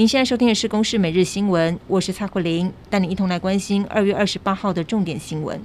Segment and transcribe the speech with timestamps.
[0.00, 5.60] 您现在收听的是《公视每日新闻》，我是蔡慧玲，带你一同来关心二月二十八号的重点新闻。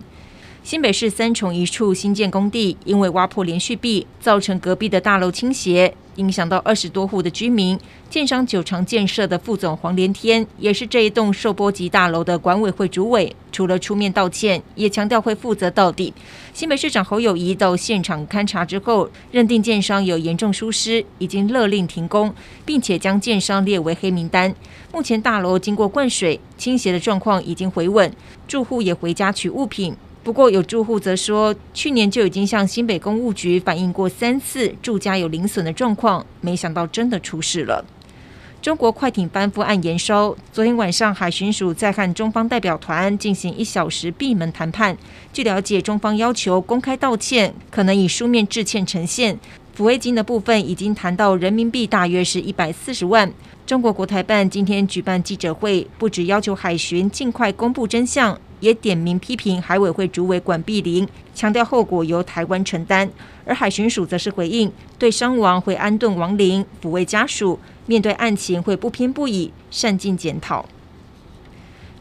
[0.66, 7.80] 新北市三重一处新建工地，因为挖破连续壁，造成隔壁的大楼倾斜，影响到二十多户的居民。
[8.10, 16.12] 建商九长建设的副总黄连天，也是这一栋受波及大楼的管委会主委，除了出面道歉，也强调会负责到底。
[16.52, 22.34] 新北市长侯友谊到现场勘查之后，认定建商有严重疏失，已经勒令停工，
[22.66, 24.56] 并且将建商列为黑名单。
[24.92, 28.12] 目前大楼经过灌水倾斜的状况已经回稳，
[28.48, 29.96] 住户也回家取物品。
[30.26, 37.86] 不过，有住户则说，去年就已经向新北公务局反映过三次住家有零损的状况，没想到真的出事了。
[38.60, 44.98] 中国快艇翻覆案延烧，昨天晚上海巡署在和中方代表团进行一小时闭门谈判。
[45.32, 49.40] 据了解，中方要求公开道歉，可能以书面致歉呈现。
[49.78, 53.32] 抚慰金的部分已经谈到人民币大约是一百四十万。
[53.68, 58.40] 中国国台办今天举办记者会，不只要求海巡尽快公布真相。
[58.60, 63.10] 也点名批评海委会主委管碧玲，强调后果由台湾承担。
[63.46, 70.66] 而海巡署则是回应，对伤亡会安顿亡灵，抚慰家属，面对案情会不偏不倚，善尽检讨。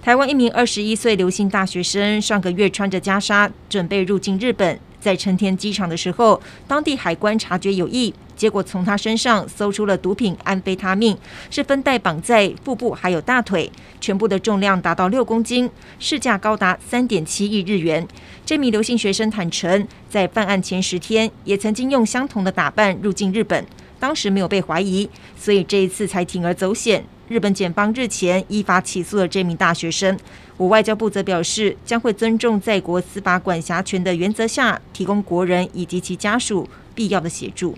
[0.02, 4.78] 台湾一名二十一岁刘姓大学生上个月穿着袈裟准备入境日本。
[5.00, 11.16] 在成田机场的时候，当地海关察觉有异，结果从他身上搜出了毒品安非他命，
[11.50, 18.06] 是分袋绑在腹部还有大腿，全部的重量达到六公斤，市价高达三点七亿日元。
[18.44, 23.64] 这名刘姓学生坦承，在犯案前十天也曾经用相同的打扮入境日本，
[23.98, 27.04] 当时没有被怀疑，所以这一次才铤而走险。
[27.26, 30.18] 日本检方日前依法起诉了这名大学生。
[30.58, 37.74] 我外交部则表示，将会尊重在国司法管辖权的原则下，提供国人以及其家属必要的协助。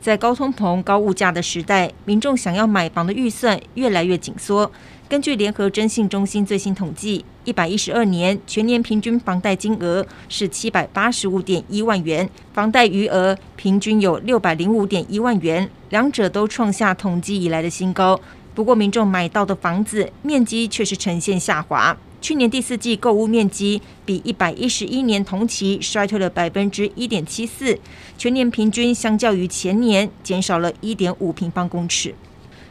[0.00, 4.70] 在高通膨、高物价的时代，民众想要买房的预算越来越紧缩。
[5.08, 18.18] 根据联合征信中心最新统计，一百一十二年全年平均房贷金额是七百八十五点一万元，房贷余额平均有六百零五点一万元，两者都创下统计以来的新高。
[18.54, 21.96] 不过，民众买到的房子面积却是呈现下滑。
[22.20, 27.78] 去年第四季购物面积比一百一十一年同期衰退了百分之一点七四，
[28.18, 32.14] 全年平均相较于前年减少了一点五平方公尺。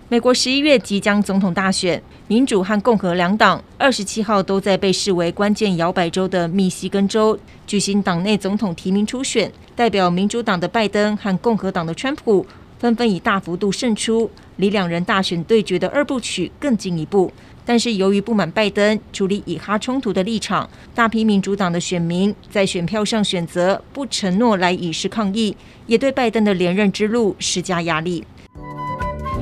[0.07, 7.37] 美国十一月即将总统大选，民主和共和两党二十七号都在被视为关键摇摆州的密西根州
[7.67, 12.45] 举行党内总统提名初选，代表民主党的拜登和共和党的川普
[12.79, 17.31] 纷纷以大幅度胜出，离两人大选对决的二部曲更进一步。
[17.69, 28.23] 但是由于不满拜登处理以哈冲突的立场，大批民主党的选民在选票上选择不承诺来以示抗议，也对拜登的连任之路施加压力。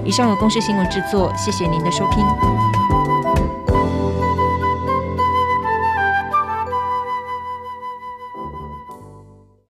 [0.03, 2.76] 以上由公视新闻制作，谢谢您的收听。